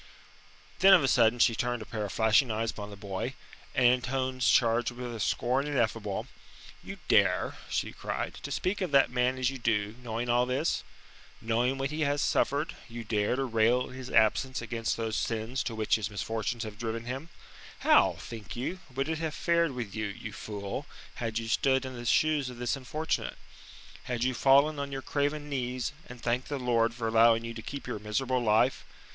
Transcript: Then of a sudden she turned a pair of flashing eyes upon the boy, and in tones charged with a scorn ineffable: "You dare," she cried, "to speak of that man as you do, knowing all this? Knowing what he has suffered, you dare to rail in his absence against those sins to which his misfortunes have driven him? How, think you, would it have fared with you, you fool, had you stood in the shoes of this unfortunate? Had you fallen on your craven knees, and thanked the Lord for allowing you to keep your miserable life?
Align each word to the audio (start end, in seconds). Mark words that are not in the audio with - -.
Then 0.79 0.95
of 0.95 1.03
a 1.03 1.07
sudden 1.07 1.37
she 1.37 1.53
turned 1.53 1.83
a 1.83 1.85
pair 1.85 2.03
of 2.05 2.11
flashing 2.11 2.49
eyes 2.49 2.71
upon 2.71 2.89
the 2.89 2.95
boy, 2.95 3.35
and 3.75 3.85
in 3.85 4.01
tones 4.01 4.49
charged 4.49 4.89
with 4.89 5.13
a 5.13 5.19
scorn 5.19 5.67
ineffable: 5.67 6.25
"You 6.83 6.97
dare," 7.07 7.57
she 7.69 7.91
cried, 7.91 8.33
"to 8.41 8.51
speak 8.51 8.81
of 8.81 8.89
that 8.89 9.11
man 9.11 9.37
as 9.37 9.51
you 9.51 9.59
do, 9.59 9.93
knowing 10.01 10.27
all 10.27 10.47
this? 10.47 10.83
Knowing 11.39 11.77
what 11.77 11.91
he 11.91 12.01
has 12.01 12.19
suffered, 12.19 12.75
you 12.89 13.03
dare 13.03 13.35
to 13.35 13.43
rail 13.45 13.91
in 13.91 13.95
his 13.95 14.09
absence 14.09 14.59
against 14.59 14.97
those 14.97 15.15
sins 15.15 15.61
to 15.65 15.75
which 15.75 15.97
his 15.97 16.09
misfortunes 16.09 16.63
have 16.63 16.79
driven 16.79 17.05
him? 17.05 17.29
How, 17.81 18.13
think 18.17 18.55
you, 18.55 18.79
would 18.95 19.07
it 19.07 19.19
have 19.19 19.35
fared 19.35 19.73
with 19.73 19.93
you, 19.93 20.07
you 20.07 20.33
fool, 20.33 20.87
had 21.13 21.37
you 21.37 21.47
stood 21.47 21.85
in 21.85 21.93
the 21.93 22.05
shoes 22.07 22.49
of 22.49 22.57
this 22.57 22.75
unfortunate? 22.75 23.37
Had 24.05 24.23
you 24.23 24.33
fallen 24.33 24.79
on 24.79 24.91
your 24.91 25.03
craven 25.03 25.47
knees, 25.47 25.93
and 26.07 26.19
thanked 26.19 26.49
the 26.49 26.57
Lord 26.57 26.95
for 26.95 27.07
allowing 27.07 27.45
you 27.45 27.53
to 27.53 27.61
keep 27.61 27.85
your 27.85 27.99
miserable 27.99 28.39
life? 28.41 28.83